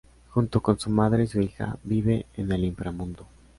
Junto 0.29 0.63
con 0.63 0.79
su 0.79 0.89
madre 0.89 1.25
y 1.25 1.27
su 1.27 1.39
hija, 1.41 1.77
vive 1.83 2.25
en 2.35 2.51
el 2.51 2.63
inframundo. 2.65 3.27